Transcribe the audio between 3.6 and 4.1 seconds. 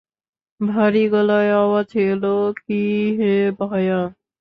ভায়া।